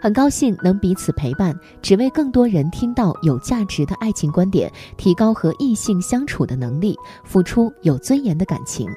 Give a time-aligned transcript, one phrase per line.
[0.00, 8.88] 很高兴能彼此陪伴，只为更多人听到有价值的爱情观点，提高和异性相处的能力，付出有尊严的感情。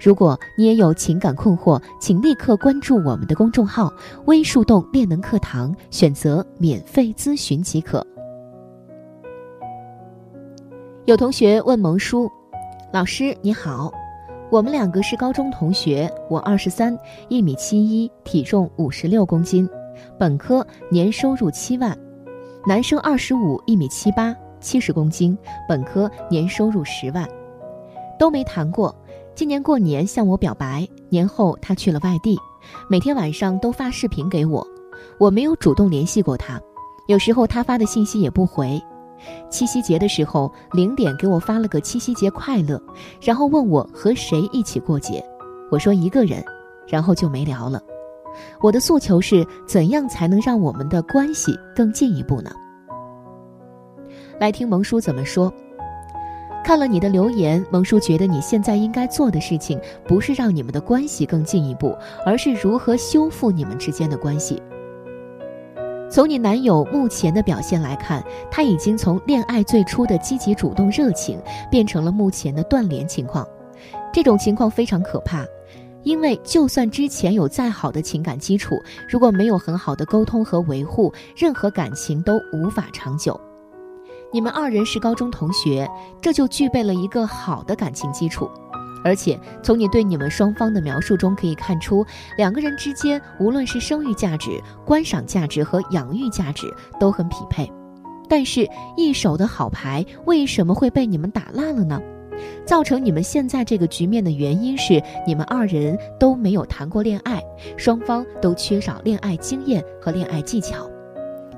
[0.00, 3.92] 如果你也有情感困惑，请立刻关注我们的公众号
[4.24, 8.06] “微树洞恋能课堂”，选择免费咨询即可。
[11.04, 12.28] 有同学问萌叔
[12.90, 13.92] ：“老师你好，
[14.50, 19.68] 我们两个是高中同学，我二十三，一米七一，体重五十六公斤。”
[20.18, 21.96] 本科年收入七万，
[22.66, 25.36] 男生二十五，一米七八，七十公斤，
[25.68, 27.28] 本科年收入十万，
[28.18, 28.94] 都没谈过。
[29.34, 32.38] 今年过年向我表白，年后他去了外地，
[32.88, 34.66] 每天晚上都发视频给我，
[35.18, 36.58] 我没有主动联系过他，
[37.06, 38.82] 有时候他发的信息也不回。
[39.50, 42.80] 七夕节的时候零点给我发了个七夕节快乐，
[43.20, 45.22] 然后问我和谁一起过节，
[45.70, 46.42] 我说一个人，
[46.86, 47.80] 然后就没聊了。
[48.60, 52.50] 我的诉求是怎样才能让我们的关系更进一步呢？
[54.38, 55.52] 来听萌叔怎么说。
[56.64, 64.60] 看了你的留言，萌叔觉得你现在应该做的事情不是让你们的关系更进一步，而是如何修复你们之间的关系。
[66.10, 71.40] 从你男友目前的表现来看，他已经从恋爱最初的积极主动热情，
[71.70, 73.46] 变成了目前的断联情况，
[74.12, 75.44] 这种情况非常可怕。
[76.06, 83.38] 因为就算之前有再好的情感基础，如果没有很好的沟通和维护，任何感情都无法长久。
[84.32, 85.90] 你们二人是高中同学，
[86.22, 88.48] 这就具备了一个好的感情基础。
[89.02, 92.06] 而且从你对你们双方的描述中可以看出，
[92.38, 97.68] 两个人之间无论是生育价值、观赏价值和养育价值都很匹配。
[98.28, 98.64] 但是，
[98.96, 102.00] 一手的好牌为什么会被你们打烂了呢？
[102.64, 107.42] 造成你们现在这个局面的原因是，你们二人都没有谈过恋爱，
[107.76, 110.88] 双方都缺少恋爱经验和恋爱技巧。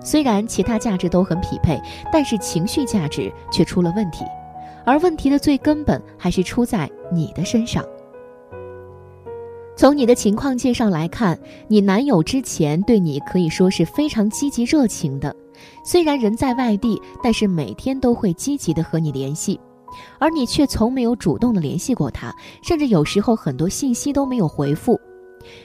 [0.00, 1.80] 虽然其他价值都很匹配，
[2.12, 4.24] 但是情绪价值却出了问题，
[4.84, 7.84] 而问题的最根本还是出在你的身上。
[9.76, 15.34] 从你的情况介绍来看，你男友之前对你可以说是非常积极热情的，
[15.84, 19.58] 虽然人在外地，但是每天都会积极的和你联系。
[20.19, 25.00] 而你却从没有主动的联系过他，甚至有时候很多信息都没有回复。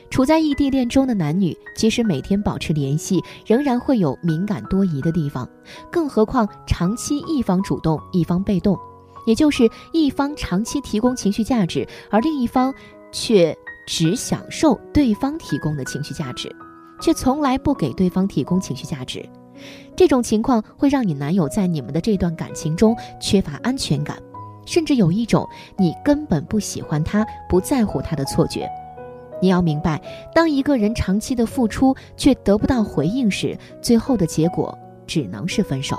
[0.10, 5.50] 处在异地恋中的男女，即使每天保持联系，仍然会有敏感多疑的地方。
[5.92, 8.78] 更何况长期一方主动，一方被动，
[9.26, 12.74] 也就是一方长期提供情绪价值，而另一方
[13.12, 13.54] 却
[13.86, 16.56] 只享受对方提供的情绪价值，
[17.02, 19.28] 却从来不给对方提供情绪价值。
[19.96, 24.18] 这种情况会让你男友在你们的这段感情中缺乏安全感，
[24.66, 25.47] 甚至有一种
[25.78, 28.69] 你根本不喜欢他、不在乎他的错觉。
[29.41, 30.01] 你要明白，
[30.34, 35.97] 当一个人长期的付出却得不到回应时，最后的结果只能是分手。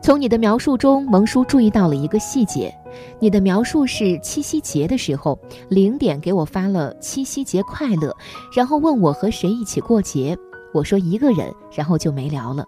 [0.00, 2.72] 从你的描述中，萌叔注意到了一个细节：
[3.20, 5.38] 你的描述是七夕节的时候
[5.68, 8.16] 零点给我发了“七夕节快乐”，
[8.54, 10.36] 然后问我和谁一起过节。
[10.72, 12.64] 我说一个人，然后就没聊了。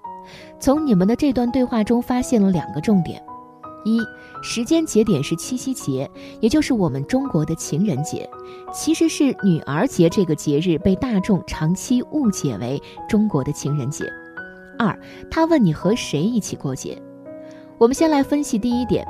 [0.58, 3.22] 从你们的这段对话中发现了两个重点：
[3.84, 4.00] 一，
[4.42, 6.08] 时间节点是七夕节，
[6.40, 8.28] 也就是我们中国的情人节，
[8.72, 14.04] 其实是女儿节这个节日被大众长期误解为中国的情人节；
[14.78, 14.98] 二，
[15.30, 17.00] 他问你和谁一起过节。
[17.78, 19.06] 我们先来分析第一点，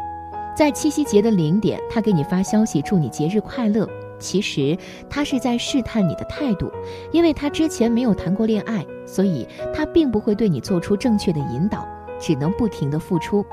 [0.56, 3.88] 在七夕节的零点，他给你发消息祝你节日快乐。
[4.20, 4.76] 其实
[5.08, 6.70] 他是在试探你的态度，
[7.10, 11.88] 因为他之前没有谈过恋爱，所以他并不会对你做出正确的引导，
[12.20, 13.44] 只能不停的付出。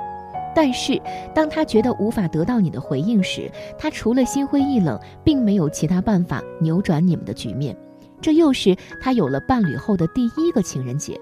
[0.54, 1.00] 但是
[1.36, 7.78] 当他觉得无法得到你的回应时，他除了心灰意冷，并没有其他办法扭转你们的局面，
[8.20, 11.20] 这又是他有了伴侣后的第一个情人节。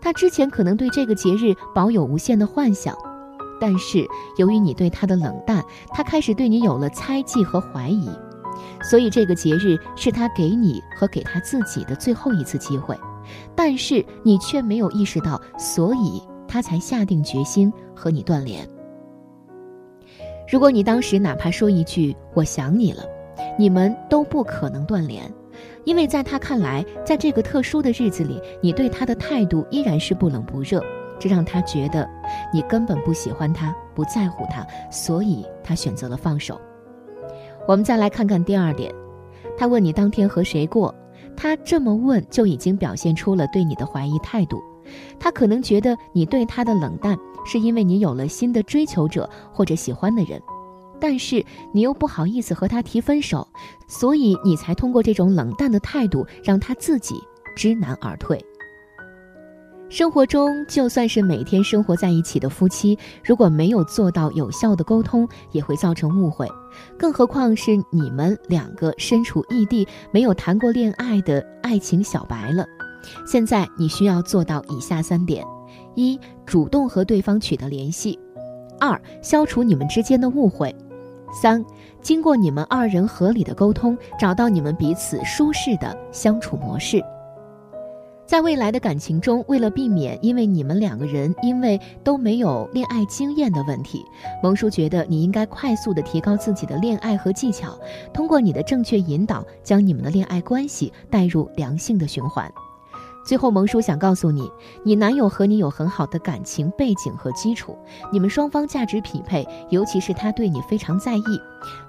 [0.00, 2.96] 他之前可能对这个节日保有无限的幻想，
[3.60, 4.06] 但是
[4.38, 5.62] 由于你对他的冷淡，
[5.92, 8.08] 他开始对你有了猜忌和怀疑。
[8.82, 12.98] 所以这个节日是他给你和给他自己的最后一次机会，
[13.54, 18.66] 但是你却没有意识到，所以他才下定决心和你断联。
[20.50, 23.02] 如果你当时哪怕说一句“我想你了”，
[23.58, 25.30] 你们都不可能断联，
[25.84, 30.82] 因为在他看来，在这个特殊的日子里，你对他的态度依然是不冷不热，
[31.18, 32.08] 这让他觉得
[32.52, 36.58] 你根本不喜欢他，不在乎他，所以他选择了放手。
[37.68, 38.90] 我们再来看看第二点，
[39.54, 40.94] 他问你当天和谁过，
[41.36, 44.58] 他这么问就已经表现出了对你的怀疑态度。
[45.20, 50.40] 他可能觉得你对他的冷淡是因为你有了新的追求者或者喜欢的人，
[50.98, 53.46] 但是你又不好意思和他提分手，
[53.86, 57.22] 所以你才通过这种冷淡的态度让他自己
[57.54, 58.42] 知难而退。
[59.90, 66.46] 生活中，就算是每天生活在一起的夫妻，如果没有做到有效的沟通，也会造成误会。
[66.98, 72.66] 更何况是你们两个身处异地、没有谈过恋爱的爱情小白了。
[73.26, 75.42] 现在你需要做到以下三点：
[75.94, 78.12] 一、主动和对方取得联系；
[78.78, 80.70] 二、消除你们之间的误会；
[81.32, 81.64] 三、
[82.02, 87.02] 经过你们二人合理的沟通，找到你们彼此舒适的相处模式。
[88.28, 94.04] 在未来的感情中，为了避免因为你们两个人因为都没有恋爱经验的问题，
[94.42, 97.78] 萌叔觉得你应该快速的提高自己的恋爱和技巧，
[98.12, 102.52] 通过你的正确引导，将你们的恋爱关系带入良性的循环。
[103.28, 104.50] 最后，萌叔想告诉你，
[104.82, 107.76] 你男友和你有很好的感情背景和基础，
[108.10, 111.22] 你们双方价值匹配，尤其是他对你非常在意。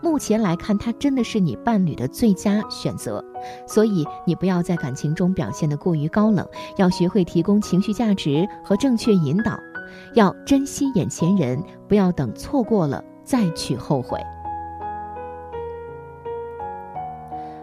[0.01, 3.23] 目前来看，他真的是你伴侣的最佳选择。
[3.65, 6.45] 所以，你不要在感情中表现得过于高冷，
[6.75, 9.57] 要学会提供情绪价值和正确引导，
[10.15, 14.19] 要珍惜眼前人，不要等错过了再去后悔。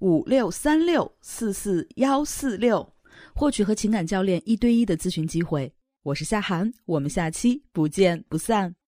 [0.00, 2.94] 五六三六四四幺四六，
[3.34, 5.70] 获取和情感教练一对一的咨询机会。
[6.02, 8.79] 我是夏涵，我们下期不见不散。